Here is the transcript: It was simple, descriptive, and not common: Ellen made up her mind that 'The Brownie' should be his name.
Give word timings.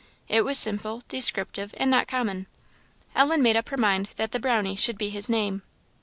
It 0.27 0.41
was 0.43 0.57
simple, 0.57 1.03
descriptive, 1.07 1.75
and 1.77 1.91
not 1.91 2.07
common: 2.07 2.47
Ellen 3.13 3.43
made 3.43 3.55
up 3.55 3.69
her 3.69 3.77
mind 3.77 4.09
that 4.15 4.31
'The 4.31 4.39
Brownie' 4.39 4.75
should 4.75 4.97
be 4.97 5.11
his 5.11 5.29
name. 5.29 5.61